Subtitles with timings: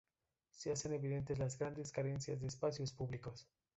[0.49, 3.47] Se hacen evidentes las grandes carencias de espacios públicos.